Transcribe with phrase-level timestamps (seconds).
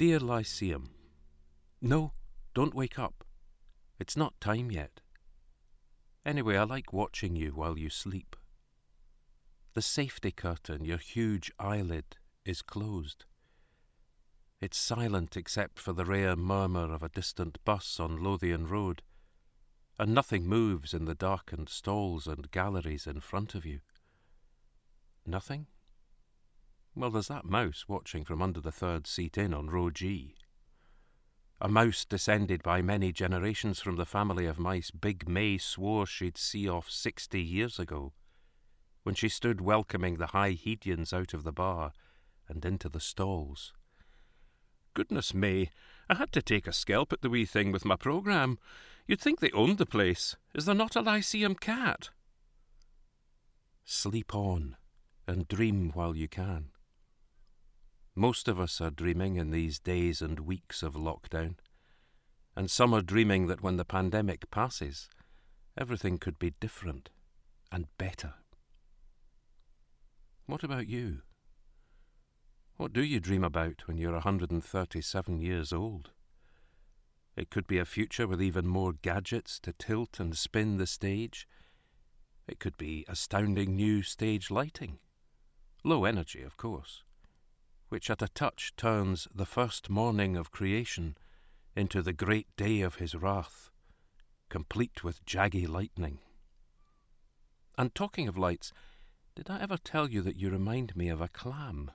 [0.00, 0.88] Dear Lyceum,
[1.82, 2.14] No,
[2.54, 3.22] don't wake up.
[3.98, 5.02] It's not time yet.
[6.24, 8.34] Anyway, I like watching you while you sleep.
[9.74, 12.16] The safety curtain, your huge eyelid,
[12.46, 13.26] is closed.
[14.58, 19.02] It's silent except for the rare murmur of a distant bus on Lothian Road,
[19.98, 23.80] and nothing moves in the darkened stalls and galleries in front of you.
[25.26, 25.66] Nothing?
[27.00, 30.34] Well, there's that mouse watching from under the third seat in on row G.
[31.58, 36.36] A mouse descended by many generations from the family of mice Big May swore she'd
[36.36, 38.12] see off sixty years ago,
[39.02, 41.92] when she stood welcoming the high Hedians out of the bar
[42.46, 43.72] and into the stalls.
[44.92, 45.70] Goodness me,
[46.10, 48.58] I had to take a scalp at the wee thing with my programme.
[49.06, 50.36] You'd think they owned the place.
[50.54, 52.10] Is there not a Lyceum cat?
[53.86, 54.76] Sleep on
[55.26, 56.66] and dream while you can.
[58.20, 61.54] Most of us are dreaming in these days and weeks of lockdown,
[62.54, 65.08] and some are dreaming that when the pandemic passes,
[65.74, 67.08] everything could be different
[67.72, 68.34] and better.
[70.44, 71.22] What about you?
[72.76, 76.10] What do you dream about when you're a 137 years old?
[77.36, 81.48] It could be a future with even more gadgets to tilt and spin the stage.
[82.46, 84.98] It could be astounding new stage lighting.
[85.82, 87.02] Low energy, of course
[87.90, 91.16] which at a touch turns the first morning of creation
[91.76, 93.70] into the great day of his wrath,
[94.48, 96.18] complete with jaggy lightning.
[97.76, 98.72] And talking of lights,
[99.34, 101.90] did I ever tell you that you remind me of a clam,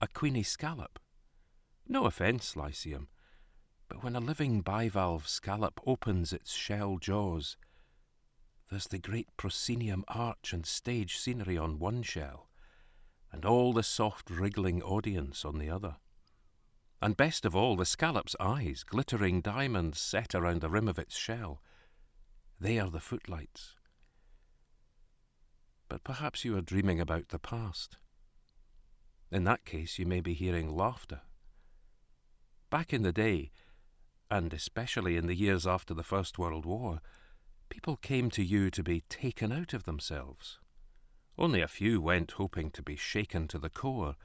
[0.00, 0.98] a queenie scallop?
[1.88, 3.08] No offence, Lyceum,
[3.88, 7.56] but when a living bivalve scallop opens its shell jaws,
[8.70, 12.45] there's the great proscenium arch and stage scenery on one shell,
[13.32, 15.96] and all the soft wriggling audience on the other.
[17.02, 21.16] And best of all, the scallop's eyes, glittering diamonds set around the rim of its
[21.16, 21.62] shell.
[22.58, 23.74] They are the footlights.
[25.88, 27.98] But perhaps you are dreaming about the past.
[29.30, 31.20] In that case, you may be hearing laughter.
[32.70, 33.52] Back in the day,
[34.30, 37.00] and especially in the years after the First World War,
[37.68, 40.58] people came to you to be taken out of themselves.
[41.38, 44.16] Only a few went hoping to be shaken to the core,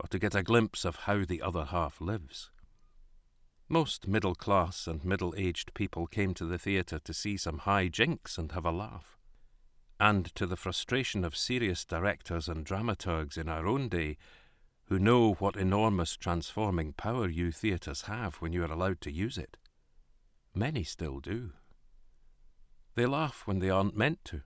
[0.00, 2.50] or to get a glimpse of how the other half lives.
[3.68, 7.88] Most middle class and middle aged people came to the theatre to see some high
[7.88, 9.18] jinks and have a laugh.
[9.98, 14.18] And to the frustration of serious directors and dramaturgs in our own day,
[14.84, 19.36] who know what enormous transforming power you theatres have when you are allowed to use
[19.36, 19.56] it.
[20.54, 21.52] Many still do.
[22.94, 24.42] They laugh when they aren't meant to.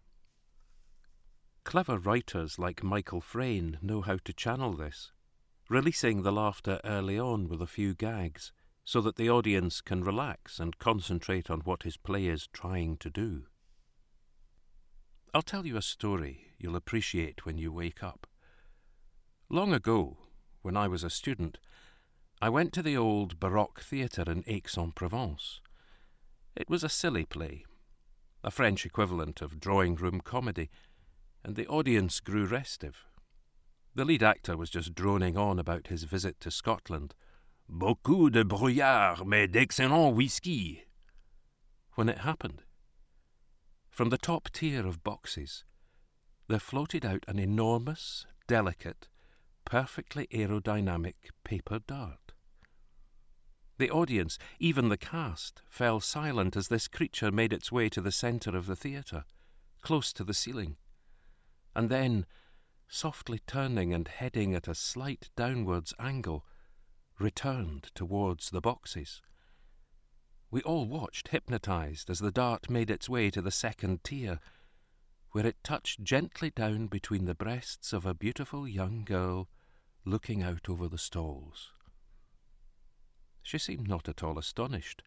[1.65, 5.13] Clever writers like Michael Frayn know how to channel this,
[5.69, 8.53] releasing the laughter early on with a few gags
[8.85, 13.11] so that the audience can relax and concentrate on what his play is trying to
[13.11, 13.45] do.
[15.33, 18.27] I'll tell you a story you'll appreciate when you wake up.
[19.49, 20.17] Long ago,
[20.63, 21.59] when I was a student,
[22.43, 25.61] I went to the old Baroque theatre in Aix-en-Provence.
[26.57, 27.65] It was a silly play,
[28.43, 30.71] a French equivalent of drawing room comedy
[31.45, 33.05] and the audience grew restive.
[33.95, 37.15] The lead actor was just droning on about his visit to Scotland.
[37.69, 40.85] Beaucoup de brouillard, mais d'excellent whisky.
[41.95, 42.63] When it happened,
[43.89, 45.65] from the top tier of boxes,
[46.49, 49.09] there floated out an enormous, delicate,
[49.65, 51.15] perfectly aerodynamic
[51.45, 52.33] paper dart.
[53.79, 58.13] The audience, even the cast, fell silent as this creature made its way to the
[58.13, 59.25] centre of the theatre,
[59.81, 60.77] close to the ceiling
[61.75, 62.27] and then,
[62.89, 66.45] softly turning and heading at a slight downwards angle,
[67.19, 69.21] returned towards the boxes.
[70.51, 74.41] We all watched, hypnotized, as the dart made its way to the second tier,
[75.33, 79.49] where it touched gently down between the breasts of a beautiful young girl
[80.05, 81.71] looking out over the stalls.
[83.43, 85.03] She seemed not at all astonished,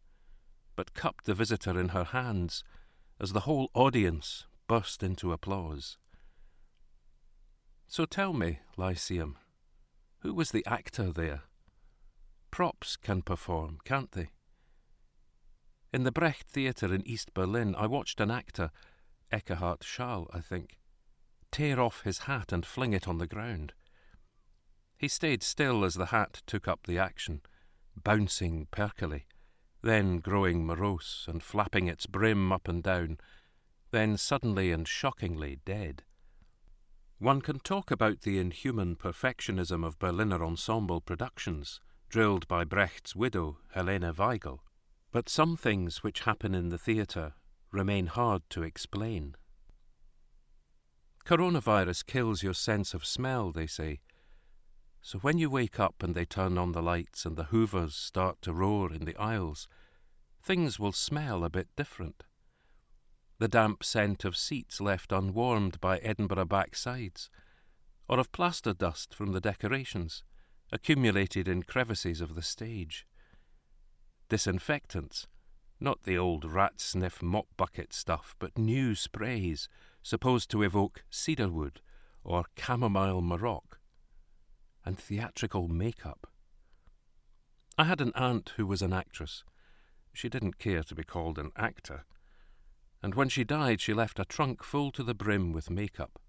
[0.75, 2.63] but cupped the visitor in her hands
[3.19, 5.97] as the whole audience burst into applause.
[7.93, 9.37] So tell me, Lyceum,
[10.21, 11.43] who was the actor there?
[12.49, 14.29] Props can perform, can't they?
[15.93, 18.71] In the Brecht Theatre in East Berlin, I watched an actor,
[19.31, 20.79] Eckhard Schall, I think,
[21.51, 23.73] tear off his hat and fling it on the ground.
[24.97, 27.41] He stayed still as the hat took up the action,
[27.95, 29.27] bouncing perkily,
[29.83, 33.19] then growing morose and flapping its brim up and down,
[33.91, 36.01] then suddenly and shockingly dead.
[37.23, 41.79] One can talk about the inhuman perfectionism of Berliner ensemble productions,
[42.09, 44.59] drilled by Brecht's widow, Helene Weigel.
[45.09, 47.35] But some things which happen in the theatre
[47.71, 49.37] remain hard to explain.
[51.25, 54.01] Coronavirus kills your sense of smell, they say.
[55.01, 58.41] So when you wake up and they turn on the lights and the hoovers start
[58.41, 59.69] to roar in the aisles,
[60.41, 62.25] things will smell a bit different.
[63.43, 67.27] The damp scent of seats left unwarmed by Edinburgh backsides,
[68.07, 70.23] or of plaster dust from the decorations,
[70.71, 73.05] accumulated in crevices of the stage.
[74.29, 75.27] Disinfectants,
[75.77, 79.67] not the old rat sniff mop bucket stuff, but new sprays
[80.01, 81.81] supposed to evoke cedarwood
[82.23, 83.77] or chamomile maroc,
[84.85, 86.27] and theatrical makeup.
[87.77, 89.43] I had an aunt who was an actress.
[90.13, 92.05] She didn't care to be called an actor,
[93.03, 96.19] and when she died, she left a trunk full to the brim with makeup.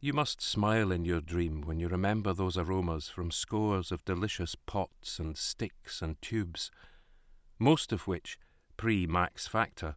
[0.00, 4.54] You must smile in your dream when you remember those aromas from scores of delicious
[4.54, 6.70] pots and sticks and tubes,
[7.58, 8.38] most of which,
[8.76, 9.96] pre Max Factor,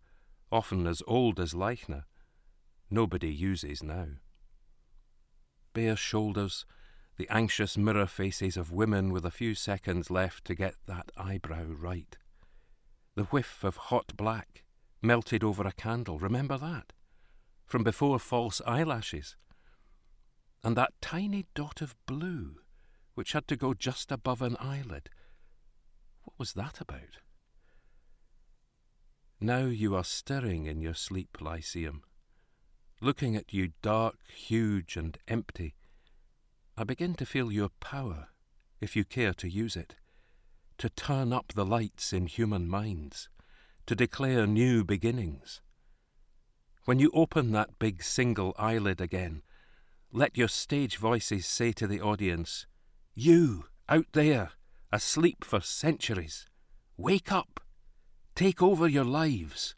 [0.51, 2.05] often as old as Leichner,
[2.89, 4.07] nobody uses now.
[5.73, 6.65] Bare shoulders,
[7.17, 11.65] the anxious mirror faces of women with a few seconds left to get that eyebrow
[11.65, 12.17] right.
[13.15, 14.62] The whiff of hot black
[15.03, 16.93] melted over a candle, remember that?
[17.65, 19.35] From before false eyelashes
[20.63, 22.55] and that tiny dot of blue,
[23.15, 25.09] which had to go just above an eyelid.
[26.23, 27.19] What was that about?
[29.41, 32.03] Now you are stirring in your sleep, Lyceum.
[33.01, 35.75] Looking at you dark, huge, and empty,
[36.77, 38.29] I begin to feel your power,
[38.79, 39.95] if you care to use it,
[40.77, 43.27] to turn up the lights in human minds,
[43.85, 45.61] to declare new beginnings.
[46.85, 49.41] When you open that big single eyelid again,
[50.11, 52.67] let your stage voices say to the audience,
[53.15, 54.51] You, out there,
[54.91, 56.45] asleep for centuries,
[56.97, 57.59] wake up,
[58.35, 59.75] take over your lives.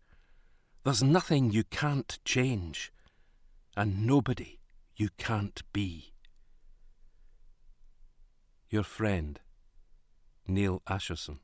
[0.83, 2.91] There's nothing you can't change,
[3.77, 4.59] and nobody
[4.95, 6.13] you can't be.
[8.69, 9.39] Your friend,
[10.47, 11.39] Neal Ascherson.